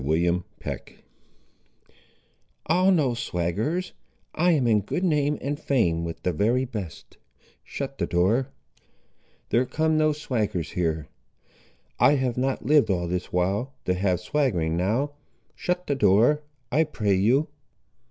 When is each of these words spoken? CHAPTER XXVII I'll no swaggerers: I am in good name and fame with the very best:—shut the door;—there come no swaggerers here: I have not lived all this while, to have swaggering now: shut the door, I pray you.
CHAPTER 0.01 0.41
XXVII 0.65 1.03
I'll 2.65 2.89
no 2.91 3.13
swaggerers: 3.13 3.93
I 4.33 4.49
am 4.53 4.65
in 4.65 4.81
good 4.81 5.03
name 5.03 5.37
and 5.43 5.59
fame 5.59 6.03
with 6.03 6.23
the 6.23 6.31
very 6.33 6.65
best:—shut 6.65 7.99
the 7.99 8.07
door;—there 8.07 8.47
come 9.67 9.99
no 9.99 10.11
swaggerers 10.11 10.71
here: 10.71 11.07
I 11.99 12.15
have 12.15 12.35
not 12.39 12.65
lived 12.65 12.89
all 12.89 13.07
this 13.07 13.31
while, 13.31 13.75
to 13.85 13.93
have 13.93 14.19
swaggering 14.19 14.75
now: 14.75 15.11
shut 15.53 15.85
the 15.85 15.93
door, 15.93 16.41
I 16.71 16.83
pray 16.85 17.13
you. 17.13 17.49